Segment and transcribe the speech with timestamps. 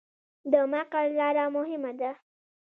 [0.51, 2.11] د مقر لاره مهمه ده